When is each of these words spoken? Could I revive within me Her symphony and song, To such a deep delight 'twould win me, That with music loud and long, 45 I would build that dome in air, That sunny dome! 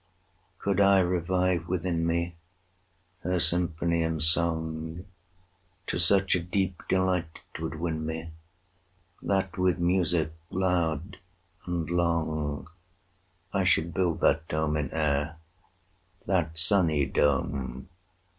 Could 0.57 0.81
I 0.81 0.97
revive 0.99 1.67
within 1.67 2.07
me 2.07 2.33
Her 3.19 3.39
symphony 3.39 4.01
and 4.01 4.19
song, 4.19 5.05
To 5.85 5.99
such 5.99 6.33
a 6.33 6.41
deep 6.41 6.81
delight 6.89 7.41
'twould 7.53 7.75
win 7.75 8.03
me, 8.03 8.31
That 9.21 9.59
with 9.59 9.77
music 9.77 10.33
loud 10.49 11.17
and 11.67 11.87
long, 11.87 12.65
45 13.51 13.53
I 13.53 13.63
would 13.85 13.93
build 13.93 14.19
that 14.21 14.47
dome 14.47 14.75
in 14.75 14.91
air, 14.91 15.37
That 16.25 16.57
sunny 16.57 17.05
dome! 17.05 17.87